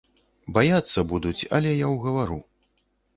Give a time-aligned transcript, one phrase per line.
[0.55, 2.39] Баяцца будуць, але я ўгавару.